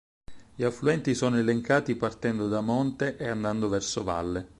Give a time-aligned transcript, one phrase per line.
[0.55, 4.49] Gli affluenti sono elencati partendo da monte e andando verso valle.